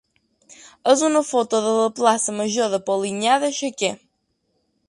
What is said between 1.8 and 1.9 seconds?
la